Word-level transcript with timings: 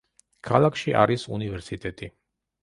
ქალაქში 0.47 0.95
არის 1.01 1.27
უნივერსიტეტი. 1.37 2.11